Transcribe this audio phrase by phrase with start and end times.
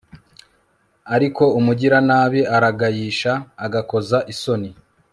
[1.15, 3.31] ariko umugiranabi aragayisha,
[3.65, 4.69] agakoza isoni